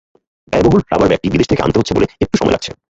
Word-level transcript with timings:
ব্যয় 0.47 0.63
বহুল 0.65 0.81
রাবার 0.83 1.09
ব্যাগটি 1.09 1.27
বিদেশ 1.33 1.47
থেকে 1.49 1.63
আনতে 1.63 1.79
হচ্ছে 1.79 1.95
বলে 1.97 2.07
একটু 2.23 2.35
সময় 2.37 2.53
লাগছে। 2.55 2.71